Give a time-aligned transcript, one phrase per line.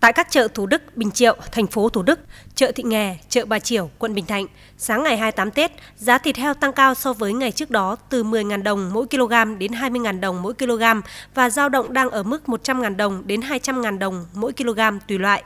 [0.00, 2.20] Tại các chợ Thủ Đức, Bình Triệu, thành phố Thủ Đức,
[2.54, 4.46] chợ Thị Nghè, chợ Bà Triểu, quận Bình Thạnh,
[4.78, 8.24] sáng ngày 28 Tết, giá thịt heo tăng cao so với ngày trước đó từ
[8.24, 10.82] 10.000 đồng mỗi kg đến 20.000 đồng mỗi kg
[11.34, 15.44] và dao động đang ở mức 100.000 đồng đến 200.000 đồng mỗi kg tùy loại.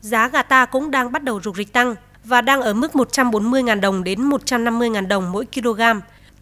[0.00, 3.80] Giá gà ta cũng đang bắt đầu rục rịch tăng và đang ở mức 140.000
[3.80, 5.80] đồng đến 150.000 đồng mỗi kg,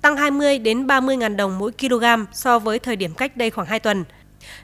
[0.01, 3.80] tăng 20 đến 30.000 đồng mỗi kg so với thời điểm cách đây khoảng 2
[3.80, 4.05] tuần.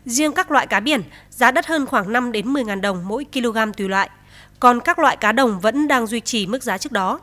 [0.05, 3.27] Riêng các loại cá biển, giá đắt hơn khoảng 5 đến 10 ngàn đồng mỗi
[3.33, 4.11] kg tùy loại.
[4.61, 7.21] Còn các loại cá đồng vẫn đang duy trì mức giá trước đó.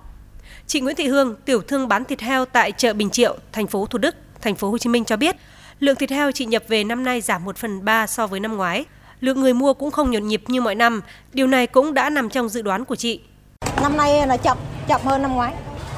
[0.68, 3.86] Chị Nguyễn Thị Hương, tiểu thương bán thịt heo tại chợ Bình Triệu, thành phố
[3.86, 5.36] Thủ Đức, thành phố Hồ Chí Minh cho biết,
[5.80, 8.58] lượng thịt heo chị nhập về năm nay giảm 1 phần 3 so với năm
[8.58, 8.86] ngoái.
[9.20, 11.02] Lượng người mua cũng không nhộn nhịp như mọi năm,
[11.34, 13.22] điều này cũng đã nằm trong dự đoán của chị.
[13.82, 14.58] Năm nay là chậm,
[14.88, 15.54] chậm hơn năm ngoái.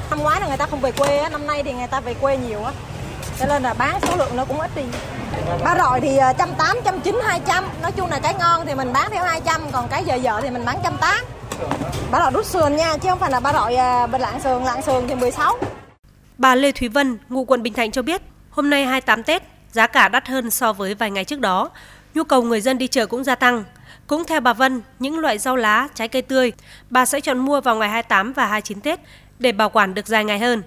[0.10, 2.38] Năm ngoái là người ta không về quê, năm nay thì người ta về quê
[2.38, 2.72] nhiều á.
[3.40, 4.84] Cho nên là bán số lượng nó cũng ít đi.
[5.64, 7.66] Ba rọi thì à, trăm tám, trăm chín, hai trăm.
[7.82, 10.50] Nói chung là cái ngon thì mình bán theo 200, còn cái dở dở thì
[10.50, 11.26] mình bán trăm tám.
[12.12, 14.64] Ba rọi đút sườn nha, chứ không phải là ba rọi à, bên lạng sườn,
[14.64, 15.58] lạng sườn thì 16.
[16.38, 19.88] Bà Lê Thúy Vân, ngụ quận Bình Thạnh cho biết, hôm nay 28 Tết, giá
[19.88, 21.70] cả đắt hơn so với vài ngày trước đó.
[22.14, 23.64] Nhu cầu người dân đi chợ cũng gia tăng.
[24.08, 26.52] Cũng theo bà Vân, những loại rau lá, trái cây tươi,
[26.90, 29.00] bà sẽ chọn mua vào ngày 28 và 29 Tết
[29.40, 30.64] để bảo quản được dài ngày hơn.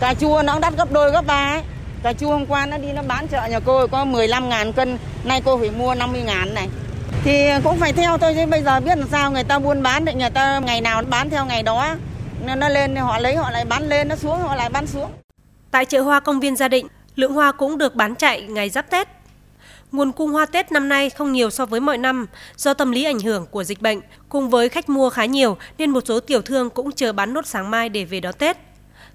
[0.00, 1.62] Cà chua nó đắt gấp đôi gấp ba ấy.
[2.04, 4.98] Cà chua hôm qua nó đi nó bán chợ nhà cô có 15 ngàn cân,
[5.24, 6.68] nay cô phải mua 50 ngàn này.
[7.24, 10.04] Thì cũng phải theo thôi chứ bây giờ biết làm sao người ta buôn bán
[10.04, 11.94] định người ta ngày nào bán theo ngày đó.
[12.44, 15.10] Nó lên họ lấy họ lại bán lên, nó xuống họ lại bán xuống.
[15.70, 18.90] Tại chợ hoa công viên Gia Định, lượng hoa cũng được bán chạy ngày giáp
[18.90, 19.08] Tết.
[19.92, 23.04] Nguồn cung hoa Tết năm nay không nhiều so với mọi năm do tâm lý
[23.04, 26.42] ảnh hưởng của dịch bệnh, cùng với khách mua khá nhiều nên một số tiểu
[26.42, 28.56] thương cũng chờ bán nốt sáng mai để về đón Tết.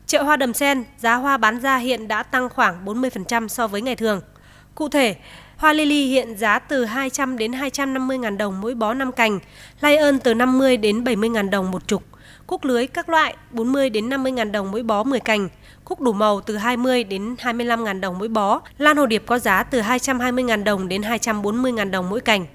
[0.10, 3.82] Chợ hoa Đầm Sen, giá hoa bán ra hiện đã tăng khoảng 40% so với
[3.82, 4.22] ngày thường.
[4.76, 5.16] Cụ thể,
[5.58, 9.40] hoa lily hiện giá từ 200 đến 250 ngàn đồng mỗi bó 5 cành,
[9.82, 12.04] lai ơn từ 50 đến 70 ngàn đồng một chục,
[12.48, 15.50] cúc lưới các loại 40 đến 50 ngàn đồng mỗi bó 10 cành,
[15.86, 19.40] cúc đủ màu từ 20 đến 25 ngàn đồng mỗi bó, lan hồ điệp có
[19.40, 22.46] giá từ 220 ngàn đồng đến 240 ngàn đồng mỗi cành.